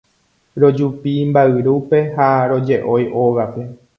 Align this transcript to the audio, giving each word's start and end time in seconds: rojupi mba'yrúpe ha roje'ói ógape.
rojupi 0.63 1.11
mba'yrúpe 1.33 1.99
ha 2.15 2.27
roje'ói 2.53 3.05
ógape. 3.27 3.61